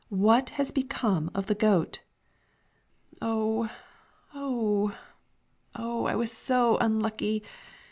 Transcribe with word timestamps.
"What 0.09 0.49
has 0.57 0.71
become 0.71 1.29
of 1.35 1.45
the 1.45 1.53
goat?" 1.53 2.01
"Oh 3.21 3.69
oh 4.33 4.97
oh! 5.75 6.05
I 6.07 6.15
was 6.15 6.31
so 6.31 6.77
unlucky. 6.79 7.43